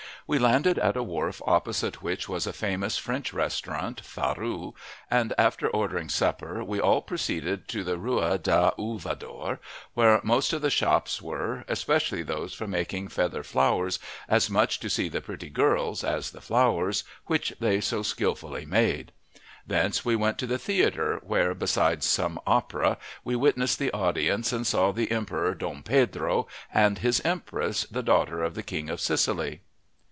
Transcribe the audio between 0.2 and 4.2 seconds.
We landed at a wharf opposite which was a famous French restaurant,